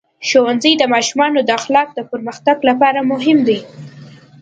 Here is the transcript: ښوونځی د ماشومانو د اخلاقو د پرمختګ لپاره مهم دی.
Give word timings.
ښوونځی 0.27 0.73
د 0.77 0.83
ماشومانو 0.93 1.39
د 1.43 1.49
اخلاقو 1.59 1.93
د 1.97 1.99
پرمختګ 2.11 2.57
لپاره 2.69 2.99
مهم 3.11 3.37
دی. 3.47 3.59